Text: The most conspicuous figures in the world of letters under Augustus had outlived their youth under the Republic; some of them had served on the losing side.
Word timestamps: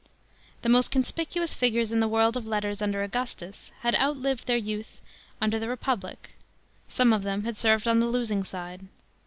The 0.63 0.67
most 0.69 0.89
conspicuous 0.89 1.53
figures 1.53 1.91
in 1.91 1.99
the 1.99 2.07
world 2.07 2.35
of 2.35 2.47
letters 2.47 2.81
under 2.81 3.03
Augustus 3.03 3.71
had 3.81 3.93
outlived 3.93 4.47
their 4.47 4.57
youth 4.57 4.99
under 5.39 5.59
the 5.59 5.69
Republic; 5.69 6.31
some 6.89 7.13
of 7.13 7.21
them 7.21 7.43
had 7.43 7.55
served 7.59 7.87
on 7.87 7.99
the 7.99 8.07
losing 8.07 8.43
side. 8.43 8.87